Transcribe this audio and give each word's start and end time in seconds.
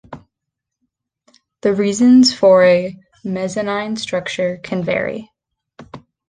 The 1.61 1.75
reasons 1.75 2.33
for 2.33 2.63
a 2.65 2.97
"mezzanine 3.23 3.97
structure" 3.97 4.57
can 4.57 4.83
vary. 4.83 5.29